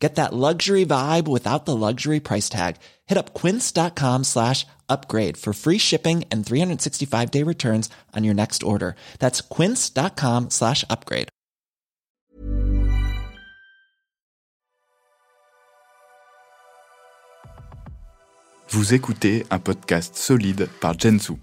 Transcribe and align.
Get 0.00 0.14
that 0.14 0.32
luxury 0.32 0.86
vibe 0.86 1.28
without 1.28 1.66
the 1.66 1.76
luxury 1.76 2.20
price 2.20 2.48
tag. 2.48 2.76
Hit 3.06 3.18
up 3.18 3.34
quince.com 3.34 4.24
slash 4.24 4.66
upgrade 4.88 5.36
for 5.36 5.52
free 5.52 5.78
shipping 5.78 6.24
and 6.32 6.44
365 6.44 7.30
day 7.30 7.42
returns 7.44 7.90
on 8.16 8.24
your 8.24 8.34
next 8.34 8.62
order. 8.62 8.96
That's 9.18 9.42
quince.com 9.42 10.48
slash 10.50 10.84
upgrade. 10.88 11.28
Vous 18.72 18.94
écoutez 18.94 19.44
un 19.50 19.58
podcast 19.58 20.16
solide 20.16 20.68
par 20.80 20.94
Jensu. 20.96 21.34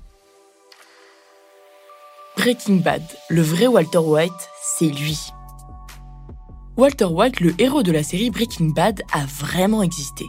Breaking 2.37 2.79
Bad, 2.79 3.03
le 3.29 3.41
vrai 3.41 3.67
Walter 3.67 3.97
White, 3.97 4.49
c'est 4.61 4.85
lui. 4.85 5.33
Walter 6.77 7.05
White, 7.05 7.39
le 7.39 7.59
héros 7.59 7.81
de 7.81 7.91
la 7.91 8.03
série 8.03 8.29
Breaking 8.29 8.67
Bad, 8.67 9.01
a 9.11 9.25
vraiment 9.25 9.81
existé. 9.81 10.27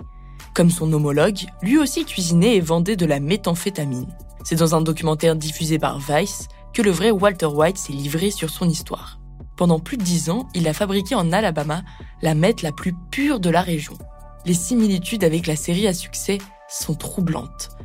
Comme 0.55 0.71
son 0.71 0.91
homologue, 0.95 1.41
lui 1.61 1.77
aussi 1.77 2.07
cuisinait 2.07 2.57
et 2.57 2.61
vendait 2.61 2.97
de 2.97 3.05
la 3.05 3.21
méthamphétamine. 3.21 4.09
C'est 4.45 4.57
dans 4.57 4.75
un 4.75 4.81
documentaire 4.81 5.37
diffusé 5.37 5.79
par 5.79 5.99
Vice 5.99 6.49
que 6.73 6.81
le 6.81 6.91
vrai 6.91 7.11
Walter 7.11 7.45
White 7.45 7.77
s'est 7.77 7.93
livré 7.93 8.31
sur 8.31 8.49
son 8.49 8.67
histoire. 8.67 9.21
Pendant 9.59 9.79
plus 9.79 9.99
de 9.99 10.03
dix 10.03 10.31
ans, 10.31 10.49
il 10.55 10.67
a 10.69 10.73
fabriqué 10.73 11.15
en 11.15 11.33
Alabama 11.33 11.83
la 12.23 12.35
meth 12.35 12.63
la 12.63 12.73
plus 12.73 12.95
pure 13.11 13.41
de 13.41 13.51
la 13.51 13.61
région. 13.61 13.99
Les 14.47 14.55
similitudes 14.55 15.25
avec 15.25 15.47
la 15.47 15.57
série 15.57 15.87
à 15.87 15.93
succès 15.93 16.39
sont 16.67 16.95
troublantes. 16.95 17.77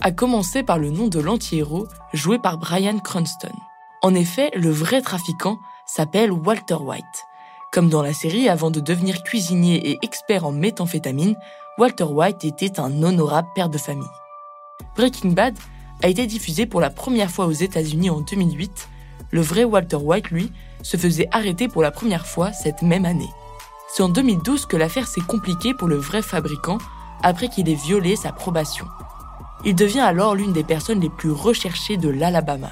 À 0.00 0.12
commencer 0.12 0.62
par 0.62 0.78
le 0.78 0.88
nom 0.88 1.08
de 1.08 1.20
l'anti-héros 1.20 1.86
joué 2.14 2.38
par 2.38 2.56
Brian 2.56 3.00
Cranston. 3.00 3.52
En 4.00 4.14
effet, 4.14 4.50
le 4.54 4.70
vrai 4.70 5.02
trafiquant 5.02 5.58
s'appelle 5.84 6.32
Walter 6.32 6.76
White. 6.76 7.27
Comme 7.70 7.90
dans 7.90 8.02
la 8.02 8.14
série, 8.14 8.48
avant 8.48 8.70
de 8.70 8.80
devenir 8.80 9.22
cuisinier 9.22 9.90
et 9.90 9.98
expert 10.02 10.46
en 10.46 10.52
méthamphétamine, 10.52 11.36
Walter 11.76 12.04
White 12.04 12.44
était 12.44 12.80
un 12.80 13.02
honorable 13.02 13.48
père 13.54 13.68
de 13.68 13.76
famille. 13.76 14.08
Breaking 14.96 15.30
Bad 15.30 15.54
a 16.02 16.08
été 16.08 16.26
diffusé 16.26 16.64
pour 16.64 16.80
la 16.80 16.88
première 16.88 17.30
fois 17.30 17.46
aux 17.46 17.52
États-Unis 17.52 18.08
en 18.08 18.22
2008. 18.22 18.88
Le 19.30 19.42
vrai 19.42 19.64
Walter 19.64 19.96
White, 19.96 20.30
lui, 20.30 20.50
se 20.82 20.96
faisait 20.96 21.28
arrêter 21.30 21.68
pour 21.68 21.82
la 21.82 21.90
première 21.90 22.26
fois 22.26 22.52
cette 22.52 22.80
même 22.80 23.04
année. 23.04 23.28
C'est 23.92 24.02
en 24.02 24.08
2012 24.08 24.64
que 24.64 24.76
l'affaire 24.76 25.06
s'est 25.06 25.20
compliquée 25.20 25.74
pour 25.74 25.88
le 25.88 25.96
vrai 25.96 26.22
fabricant 26.22 26.78
après 27.22 27.48
qu'il 27.48 27.68
ait 27.68 27.74
violé 27.74 28.16
sa 28.16 28.32
probation. 28.32 28.86
Il 29.64 29.74
devient 29.74 30.00
alors 30.00 30.34
l'une 30.34 30.52
des 30.54 30.64
personnes 30.64 31.00
les 31.00 31.10
plus 31.10 31.32
recherchées 31.32 31.98
de 31.98 32.08
l'Alabama. 32.08 32.70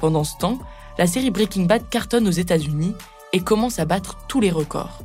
Pendant 0.00 0.24
ce 0.24 0.36
temps, 0.36 0.58
la 0.98 1.06
série 1.06 1.30
Breaking 1.30 1.64
Bad 1.64 1.88
cartonne 1.88 2.28
aux 2.28 2.32
États-Unis 2.32 2.94
et 3.32 3.40
commence 3.40 3.78
à 3.78 3.84
battre 3.84 4.18
tous 4.28 4.40
les 4.40 4.50
records. 4.50 5.02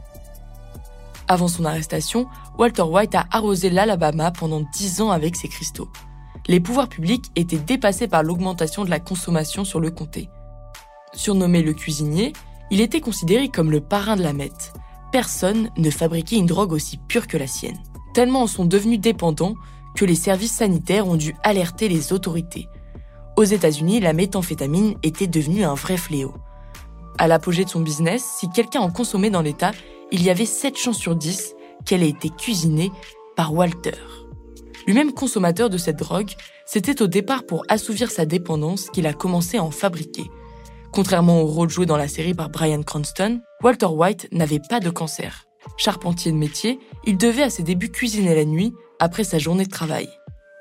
Avant 1.28 1.48
son 1.48 1.66
arrestation, 1.66 2.28
Walter 2.58 2.84
White 2.84 3.16
a 3.16 3.26
arrosé 3.32 3.70
l'Alabama 3.70 4.32
pendant 4.32 4.62
10 4.74 5.02
ans 5.02 5.12
avec 5.12 5.36
ses 5.36 5.48
cristaux. 5.48 5.90
Les 6.48 6.60
pouvoirs 6.60 6.90
publics 6.90 7.32
étaient 7.36 7.58
dépassés 7.58 8.08
par 8.08 8.24
l'augmentation 8.24 8.84
de 8.84 8.90
la 8.90 9.00
consommation 9.00 9.64
sur 9.64 9.80
le 9.80 9.92
comté. 9.92 10.30
Surnommé 11.14 11.62
le 11.64 11.74
cuisinier, 11.74 12.34
il 12.72 12.82
était 12.82 13.02
considéré 13.02 13.48
comme 13.48 13.72
le 13.72 13.82
parrain 13.82 14.16
de 14.16 14.24
la 14.24 14.34
meth. 14.34 14.74
Personne 15.12 15.70
ne 15.78 15.90
fabriquait 15.90 16.38
une 16.38 16.48
drogue 16.48 16.74
aussi 16.74 16.98
pure 16.98 17.28
que 17.28 17.38
la 17.38 17.48
sienne. 17.48 17.78
Tellement 18.14 18.44
en 18.44 18.48
sont 18.48 18.66
devenus 18.66 19.00
dépendants 19.00 19.56
que 19.95 20.06
les 20.06 20.16
services 20.16 20.54
sanitaires 20.54 21.08
ont 21.08 21.16
dû 21.16 21.36
alerter 21.44 21.88
les 21.88 22.14
autorités. 22.14 22.67
Aux 23.38 23.44
États-Unis, 23.44 24.00
la 24.00 24.14
méthamphétamine 24.14 24.95
était 25.04 25.28
devenue 25.28 25.64
un 25.64 25.76
vrai 25.76 25.98
fléau. 25.98 26.33
À 27.18 27.28
l'apogée 27.28 27.64
de 27.64 27.70
son 27.70 27.82
business, 27.82 28.24
si 28.40 28.50
quelqu'un 28.50 28.82
en 28.82 28.92
consommait 28.92 29.30
dans 29.30 29.42
l'État, 29.42 29.72
il 30.12 30.24
y 30.24 30.30
avait 30.30 30.46
7 30.46 30.78
chances 30.78 30.98
sur 30.98 31.16
10 31.16 31.56
qu'elle 31.86 32.04
ait 32.04 32.10
été 32.10 32.30
cuisinée 32.30 32.92
par 33.36 33.54
Walter. 33.54 33.98
Lui-même 34.88 35.14
consommateur 35.14 35.70
de 35.70 35.78
cette 35.78 35.98
drogue, 35.98 36.32
c'était 36.66 37.02
au 37.02 37.08
départ 37.08 37.46
pour 37.46 37.64
assouvir 37.70 38.12
sa 38.12 38.26
dépendance 38.26 38.90
qu'il 38.90 39.08
a 39.08 39.14
commencé 39.14 39.58
à 39.58 39.64
en 39.64 39.72
fabriquer. 39.72 40.26
Contrairement 40.92 41.42
au 41.42 41.46
rôle 41.46 41.70
joué 41.70 41.86
dans 41.86 41.98
la 41.98 42.08
série 42.08 42.34
par 42.34 42.50
Brian 42.50 42.84
Cranston, 42.84 43.42
Walter 43.64 43.88
White 43.88 44.28
n'avait 44.32 44.62
pas 44.70 44.80
de 44.80 44.90
cancer. 44.90 45.45
Charpentier 45.78 46.32
de 46.32 46.38
métier, 46.38 46.80
il 47.06 47.18
devait 47.18 47.44
à 47.44 47.50
ses 47.50 47.64
débuts 47.64 47.90
cuisiner 47.90 48.36
la 48.36 48.45
nuit 48.45 48.74
après 49.00 49.24
sa 49.24 49.40
journée 49.40 49.66
de 49.66 49.72
travail. 49.72 50.10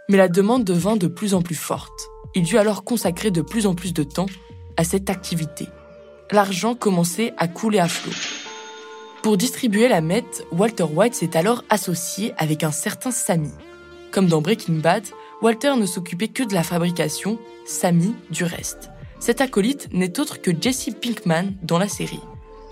Mais 0.08 0.16
la 0.16 0.28
demande 0.28 0.64
devint 0.64 0.96
de 0.96 1.08
plus 1.08 1.34
en 1.34 1.42
plus 1.42 1.54
forte. 1.54 2.08
Il 2.34 2.44
dut 2.44 2.58
alors 2.58 2.84
consacrer 2.84 3.30
de 3.30 3.42
plus 3.42 3.66
en 3.66 3.74
plus 3.74 3.92
de 3.92 4.04
temps 4.04 4.26
à 4.76 4.84
cette 4.84 5.10
activité. 5.10 5.66
L'argent 6.32 6.74
commençait 6.74 7.34
à 7.36 7.46
couler 7.46 7.78
à 7.78 7.88
flot. 7.88 8.12
Pour 9.22 9.36
distribuer 9.36 9.86
la 9.86 10.00
meth, 10.00 10.46
Walter 10.50 10.84
White 10.84 11.14
s'est 11.14 11.36
alors 11.36 11.62
associé 11.68 12.32
avec 12.38 12.64
un 12.64 12.72
certain 12.72 13.10
Sammy. 13.10 13.52
Comme 14.10 14.28
dans 14.28 14.40
Breaking 14.40 14.76
Bad, 14.76 15.04
Walter 15.42 15.74
ne 15.76 15.84
s'occupait 15.84 16.28
que 16.28 16.42
de 16.42 16.54
la 16.54 16.62
fabrication, 16.62 17.38
Sammy 17.66 18.14
du 18.30 18.44
reste. 18.44 18.88
Cet 19.20 19.42
acolyte 19.42 19.92
n'est 19.92 20.18
autre 20.18 20.40
que 20.40 20.50
Jesse 20.58 20.88
Pinkman 21.02 21.52
dans 21.62 21.78
la 21.78 21.88
série. 21.88 22.20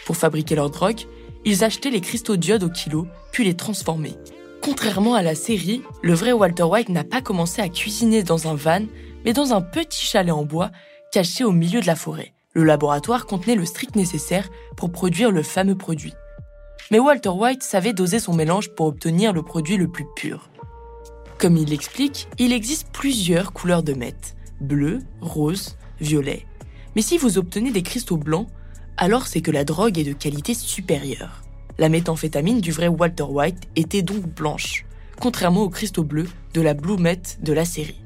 Pour 0.07 0.17
fabriquer 0.17 0.55
leur 0.55 0.71
drogue, 0.71 1.03
ils 1.45 1.63
achetaient 1.63 1.91
les 1.91 2.01
cristaux 2.01 2.37
d'iode 2.37 2.65
au 2.65 2.71
kilo, 2.71 3.07
puis 3.31 3.45
les 3.45 3.55
transformaient. 3.55 4.17
Contrairement 4.63 5.15
à 5.15 5.23
la 5.23 5.35
série, 5.35 5.83
le 6.03 6.15
vrai 6.15 6.33
Walter 6.33 6.63
White 6.63 6.89
n'a 6.89 7.05
pas 7.05 7.21
commencé 7.21 7.61
à 7.61 7.69
cuisiner 7.69 8.23
dans 8.23 8.49
un 8.49 8.55
van, 8.55 8.87
mais 9.27 9.35
dans 9.35 9.53
un 9.53 9.61
petit 9.61 10.07
chalet 10.07 10.33
en 10.33 10.45
bois 10.45 10.71
caché 11.13 11.45
au 11.45 11.53
milieu 11.53 11.83
de 11.83 11.87
la 11.87 11.97
forêt. 11.97 12.33
Le 12.53 12.65
laboratoire 12.65 13.27
contenait 13.27 13.55
le 13.55 13.65
strict 13.65 13.95
nécessaire 13.95 14.49
pour 14.77 14.91
produire 14.91 15.31
le 15.31 15.43
fameux 15.43 15.77
produit. 15.77 16.15
Mais 16.91 16.99
Walter 16.99 17.29
White 17.29 17.63
savait 17.63 17.93
doser 17.93 18.19
son 18.19 18.35
mélange 18.35 18.71
pour 18.75 18.87
obtenir 18.87 19.33
le 19.33 19.43
produit 19.43 19.77
le 19.77 19.87
plus 19.87 20.07
pur. 20.17 20.51
Comme 21.39 21.57
il 21.57 21.69
l'explique, 21.69 22.29
il 22.39 22.53
existe 22.53 22.89
plusieurs 22.93 23.53
couleurs 23.53 23.83
de 23.85 23.93
meth 23.93 24.35
bleu, 24.61 24.99
rose, 25.21 25.77
violet. 26.01 26.47
Mais 26.95 27.03
si 27.03 27.19
vous 27.19 27.39
obtenez 27.39 27.71
des 27.71 27.83
cristaux 27.83 28.17
blancs, 28.17 28.49
alors 28.97 29.27
c'est 29.27 29.41
que 29.41 29.51
la 29.51 29.65
drogue 29.65 29.99
est 29.99 30.05
de 30.05 30.13
qualité 30.13 30.55
supérieure. 30.55 31.43
La 31.79 31.89
méthamphétamine 31.89 32.61
du 32.61 32.73
vrai 32.73 32.89
Walter 32.89 33.23
White 33.23 33.69
était 33.77 34.03
donc 34.03 34.27
blanche, 34.27 34.85
contrairement 35.19 35.63
aux 35.63 35.71
cristaux 35.71 36.05
bleus 36.05 36.29
de 36.53 36.61
la 36.61 36.75
Blue 36.75 36.99
Met 36.99 37.23
de 37.41 37.53
la 37.53 37.65
série. 37.65 38.03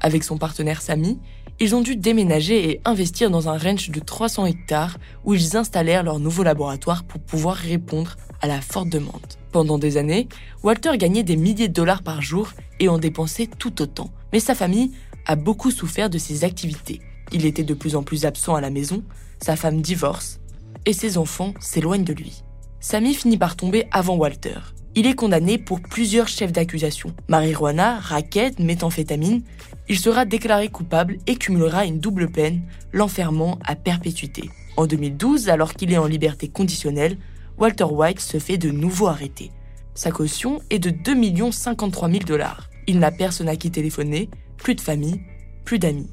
Avec 0.00 0.24
son 0.24 0.38
partenaire 0.38 0.82
Samy, 0.82 1.18
ils 1.60 1.74
ont 1.74 1.82
dû 1.82 1.94
déménager 1.94 2.70
et 2.70 2.80
investir 2.86 3.30
dans 3.30 3.50
un 3.50 3.58
ranch 3.58 3.90
de 3.90 4.00
300 4.00 4.46
hectares 4.46 4.96
où 5.24 5.34
ils 5.34 5.58
installèrent 5.58 6.02
leur 6.02 6.18
nouveau 6.18 6.42
laboratoire 6.42 7.04
pour 7.04 7.20
pouvoir 7.20 7.56
répondre 7.56 8.16
à 8.40 8.46
la 8.46 8.62
forte 8.62 8.88
demande. 8.88 9.20
Pendant 9.52 9.78
des 9.78 9.98
années, 9.98 10.26
Walter 10.62 10.96
gagnait 10.96 11.22
des 11.22 11.36
milliers 11.36 11.68
de 11.68 11.74
dollars 11.74 12.02
par 12.02 12.22
jour 12.22 12.52
et 12.78 12.88
en 12.88 12.98
dépensait 12.98 13.46
tout 13.58 13.82
autant. 13.82 14.10
Mais 14.32 14.40
sa 14.40 14.54
famille 14.54 14.92
a 15.26 15.36
beaucoup 15.36 15.70
souffert 15.70 16.08
de 16.08 16.16
ses 16.16 16.44
activités. 16.44 17.00
Il 17.30 17.44
était 17.44 17.62
de 17.62 17.74
plus 17.74 17.94
en 17.94 18.02
plus 18.02 18.24
absent 18.24 18.54
à 18.54 18.62
la 18.62 18.70
maison, 18.70 19.02
sa 19.38 19.54
femme 19.54 19.82
divorce 19.82 20.40
et 20.86 20.94
ses 20.94 21.18
enfants 21.18 21.52
s'éloignent 21.60 22.04
de 22.04 22.14
lui. 22.14 22.42
Sammy 22.80 23.12
finit 23.12 23.36
par 23.36 23.56
tomber 23.56 23.86
avant 23.92 24.16
Walter. 24.16 24.56
Il 24.96 25.06
est 25.06 25.14
condamné 25.14 25.56
pour 25.56 25.80
plusieurs 25.80 26.26
chefs 26.26 26.50
d'accusation. 26.50 27.14
Marijuana, 27.28 28.00
raquette, 28.00 28.58
méthamphétamine. 28.58 29.42
Il 29.88 29.98
sera 29.98 30.24
déclaré 30.24 30.68
coupable 30.68 31.18
et 31.28 31.36
cumulera 31.36 31.84
une 31.84 32.00
double 32.00 32.30
peine, 32.30 32.62
l'enfermement 32.92 33.58
à 33.64 33.76
perpétuité. 33.76 34.50
En 34.76 34.86
2012, 34.86 35.48
alors 35.48 35.74
qu'il 35.74 35.92
est 35.92 35.98
en 35.98 36.06
liberté 36.06 36.48
conditionnelle, 36.48 37.18
Walter 37.56 37.84
White 37.84 38.20
se 38.20 38.38
fait 38.38 38.58
de 38.58 38.70
nouveau 38.70 39.06
arrêter. 39.06 39.52
Sa 39.94 40.10
caution 40.10 40.60
est 40.70 40.78
de 40.78 40.90
2 40.90 41.52
53 41.52 42.10
000 42.10 42.24
dollars. 42.24 42.68
Il 42.88 42.98
n'a 42.98 43.12
personne 43.12 43.48
à 43.48 43.56
qui 43.56 43.70
téléphoner, 43.70 44.28
plus 44.56 44.74
de 44.74 44.80
famille, 44.80 45.20
plus 45.64 45.78
d'amis. 45.78 46.10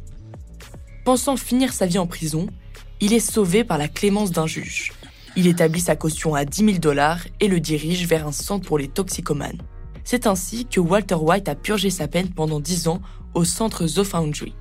Pensant 1.04 1.38
finir 1.38 1.74
sa 1.74 1.86
vie 1.88 1.98
en 1.98 2.06
prison, 2.06 2.48
il 3.00 3.14
est 3.14 3.20
sauvé 3.20 3.64
par 3.64 3.78
la 3.78 3.88
clémence 3.88 4.32
d'un 4.32 4.46
juge. 4.46 4.92
Il 5.38 5.46
établit 5.46 5.82
sa 5.82 5.96
caution 5.96 6.34
à 6.34 6.46
10 6.46 6.66
000 6.66 6.78
dollars 6.80 7.20
et 7.40 7.48
le 7.48 7.60
dirige 7.60 8.08
vers 8.08 8.26
un 8.26 8.32
centre 8.32 8.68
pour 8.68 8.80
les 8.80 8.88
toxicomanes. 8.88 9.62
C'est 10.04 10.26
ainsi 10.26 10.66
que 10.66 10.80
Walter 10.80 11.14
White 11.14 11.48
a 11.48 11.54
purgé 11.54 11.92
sa 11.92 12.08
peine 12.08 12.30
pendant 12.30 12.60
10 12.60 12.88
ans 12.88 13.04
au 13.36 13.44
centre 13.44 13.86
The 13.86 14.02
Foundry. 14.02 14.56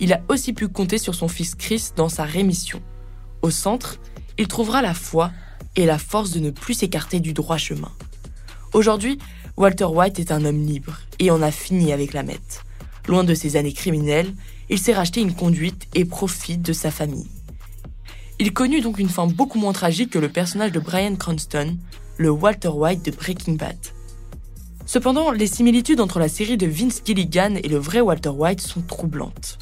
Il 0.00 0.12
a 0.12 0.22
aussi 0.28 0.52
pu 0.52 0.66
compter 0.66 0.98
sur 0.98 1.14
son 1.14 1.28
fils 1.28 1.54
Chris 1.54 1.90
dans 1.94 2.08
sa 2.08 2.24
rémission. 2.24 2.82
Au 3.42 3.50
centre, 3.50 4.00
il 4.38 4.48
trouvera 4.48 4.82
la 4.82 4.92
foi 4.92 5.30
et 5.76 5.86
la 5.86 5.98
force 5.98 6.32
de 6.32 6.40
ne 6.40 6.50
plus 6.50 6.74
s'écarter 6.74 7.20
du 7.20 7.32
droit 7.32 7.56
chemin. 7.56 7.92
Aujourd'hui, 8.72 9.18
Walter 9.56 9.84
White 9.84 10.18
est 10.18 10.32
un 10.32 10.44
homme 10.44 10.66
libre 10.66 10.98
et 11.20 11.30
en 11.30 11.42
a 11.42 11.52
fini 11.52 11.92
avec 11.92 12.12
la 12.12 12.24
meth. 12.24 12.64
Loin 13.06 13.22
de 13.22 13.34
ses 13.34 13.54
années 13.54 13.72
criminelles, 13.72 14.34
il 14.68 14.80
s'est 14.80 14.94
racheté 14.94 15.20
une 15.20 15.36
conduite 15.36 15.86
et 15.94 16.04
profite 16.04 16.62
de 16.62 16.72
sa 16.72 16.90
famille. 16.90 17.28
Il 18.38 18.52
connut 18.52 18.82
donc 18.82 18.98
une 18.98 19.08
fin 19.08 19.26
beaucoup 19.26 19.58
moins 19.58 19.72
tragique 19.72 20.10
que 20.10 20.18
le 20.18 20.28
personnage 20.28 20.72
de 20.72 20.78
Brian 20.78 21.16
Cranston, 21.16 21.78
le 22.18 22.30
Walter 22.30 22.68
White 22.68 23.04
de 23.06 23.10
Breaking 23.10 23.54
Bad. 23.54 23.78
Cependant, 24.84 25.30
les 25.30 25.46
similitudes 25.46 26.00
entre 26.00 26.18
la 26.18 26.28
série 26.28 26.58
de 26.58 26.66
Vince 26.66 27.00
Gilligan 27.04 27.54
et 27.54 27.68
le 27.68 27.78
vrai 27.78 28.00
Walter 28.00 28.28
White 28.28 28.60
sont 28.60 28.82
troublantes. 28.82 29.58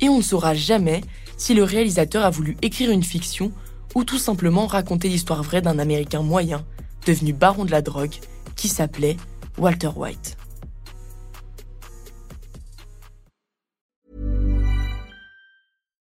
Et 0.00 0.08
on 0.08 0.18
ne 0.18 0.22
saura 0.22 0.54
jamais 0.54 1.02
si 1.36 1.54
le 1.54 1.62
réalisateur 1.62 2.24
a 2.24 2.30
voulu 2.30 2.56
écrire 2.62 2.90
une 2.90 3.04
fiction 3.04 3.52
ou 3.94 4.02
tout 4.02 4.18
simplement 4.18 4.66
raconter 4.66 5.08
l'histoire 5.08 5.42
vraie 5.42 5.62
d'un 5.62 5.78
Américain 5.78 6.22
moyen, 6.22 6.64
devenu 7.06 7.32
baron 7.32 7.64
de 7.64 7.70
la 7.70 7.80
drogue, 7.80 8.14
qui 8.56 8.68
s'appelait 8.68 9.16
Walter 9.56 9.90
White. 9.94 10.36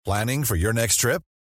Planning 0.04 0.44
for 0.44 0.56
your 0.56 0.72
next 0.72 1.00
trip? 1.00 1.20